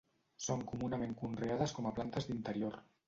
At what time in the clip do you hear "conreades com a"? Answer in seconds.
1.19-1.93